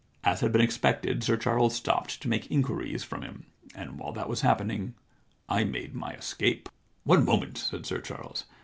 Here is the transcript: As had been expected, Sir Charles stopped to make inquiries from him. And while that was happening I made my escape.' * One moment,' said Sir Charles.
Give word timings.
As 0.23 0.39
had 0.39 0.51
been 0.51 0.61
expected, 0.61 1.23
Sir 1.23 1.37
Charles 1.37 1.75
stopped 1.75 2.23
to 2.23 2.27
make 2.27 2.49
inquiries 2.49 3.03
from 3.03 3.21
him. 3.21 3.45
And 3.75 3.99
while 3.99 4.11
that 4.13 4.27
was 4.27 4.41
happening 4.41 4.95
I 5.47 5.63
made 5.63 5.93
my 5.93 6.15
escape.' 6.15 6.69
* 6.89 7.03
One 7.03 7.23
moment,' 7.23 7.59
said 7.59 7.85
Sir 7.85 8.01
Charles. 8.01 8.45